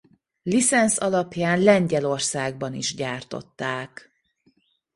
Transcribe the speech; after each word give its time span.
Licenc 0.43 0.99
alapján 1.01 1.59
Lengyelországban 1.61 2.73
is 2.73 2.95
gyártották. 2.95 4.11